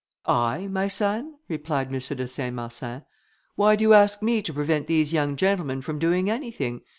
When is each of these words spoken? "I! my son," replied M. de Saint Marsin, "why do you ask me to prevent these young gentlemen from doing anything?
"I! 0.25 0.65
my 0.65 0.87
son," 0.87 1.35
replied 1.47 1.93
M. 1.93 1.99
de 1.99 2.27
Saint 2.27 2.55
Marsin, 2.55 3.03
"why 3.53 3.75
do 3.75 3.83
you 3.83 3.93
ask 3.93 4.23
me 4.23 4.41
to 4.41 4.51
prevent 4.51 4.87
these 4.87 5.13
young 5.13 5.35
gentlemen 5.35 5.79
from 5.83 5.99
doing 5.99 6.27
anything? 6.27 6.81